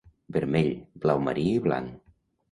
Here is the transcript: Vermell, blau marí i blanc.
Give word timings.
Vermell, 0.35 0.69
blau 1.03 1.21
marí 1.27 1.43
i 1.57 1.59
blanc. 1.67 1.93